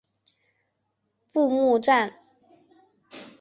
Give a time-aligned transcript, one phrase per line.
[1.31, 2.11] 布目站。